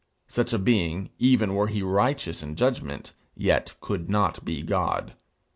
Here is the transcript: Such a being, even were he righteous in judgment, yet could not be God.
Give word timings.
Such 0.27 0.51
a 0.51 0.57
being, 0.57 1.11
even 1.19 1.53
were 1.53 1.67
he 1.67 1.83
righteous 1.83 2.41
in 2.41 2.55
judgment, 2.55 3.13
yet 3.35 3.75
could 3.81 4.09
not 4.09 4.43
be 4.43 4.63
God. 4.63 5.13